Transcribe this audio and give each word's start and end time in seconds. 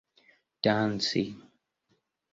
danci 0.63 1.23